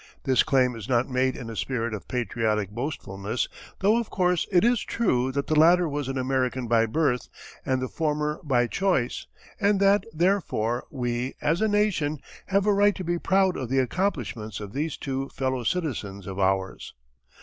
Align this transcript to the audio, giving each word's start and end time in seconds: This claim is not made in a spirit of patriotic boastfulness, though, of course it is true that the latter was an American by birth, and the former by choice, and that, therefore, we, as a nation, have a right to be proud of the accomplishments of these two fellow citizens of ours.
This 0.23 0.41
claim 0.41 0.75
is 0.75 0.89
not 0.89 1.07
made 1.11 1.37
in 1.37 1.47
a 1.47 1.55
spirit 1.55 1.93
of 1.93 2.07
patriotic 2.07 2.71
boastfulness, 2.71 3.47
though, 3.81 3.99
of 3.99 4.09
course 4.09 4.47
it 4.51 4.63
is 4.63 4.81
true 4.81 5.31
that 5.31 5.45
the 5.45 5.53
latter 5.53 5.87
was 5.87 6.07
an 6.07 6.17
American 6.17 6.65
by 6.67 6.87
birth, 6.87 7.29
and 7.63 7.79
the 7.83 7.87
former 7.87 8.39
by 8.43 8.65
choice, 8.65 9.27
and 9.59 9.79
that, 9.79 10.05
therefore, 10.11 10.85
we, 10.89 11.35
as 11.39 11.61
a 11.61 11.67
nation, 11.67 12.17
have 12.47 12.65
a 12.65 12.73
right 12.73 12.95
to 12.95 13.03
be 13.03 13.19
proud 13.19 13.55
of 13.55 13.69
the 13.69 13.77
accomplishments 13.77 14.59
of 14.59 14.73
these 14.73 14.97
two 14.97 15.29
fellow 15.29 15.63
citizens 15.63 16.25
of 16.25 16.39
ours. 16.39 16.95